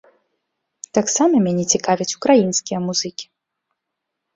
Таксама 0.99 1.43
мяне 1.49 1.63
цікавяць 1.75 2.11
украінскія 2.23 2.77
музыкі. 2.91 3.25